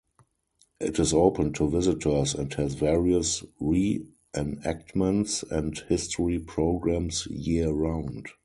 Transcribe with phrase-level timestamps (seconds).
[0.79, 8.29] It is open to visitors and has various re-enactments and history programs year round.